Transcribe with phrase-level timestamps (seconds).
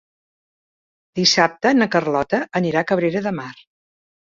[1.21, 3.51] Dissabte na Carlota anirà a Cabrera de Mar.